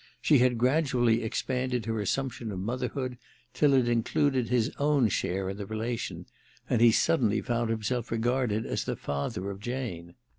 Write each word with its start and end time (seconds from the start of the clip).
She 0.19 0.39
had 0.39 0.57
gradually 0.57 1.21
expanded 1.21 1.85
her 1.85 2.01
assumption 2.01 2.51
of 2.51 2.57
motherhood 2.57 3.19
till 3.53 3.75
it 3.75 3.87
included 3.87 4.49
his 4.49 4.71
own 4.79 5.09
share 5.09 5.47
in 5.51 5.57
the 5.57 5.67
relation, 5.67 6.25
and 6.67 6.81
he 6.81 6.91
suddenly 6.91 7.39
found 7.39 7.69
himself 7.69 8.09
regarded 8.09 8.65
as 8.65 8.85
the 8.85 8.95
father 8.95 9.51
of 9.51 9.59
Jane. 9.59 10.15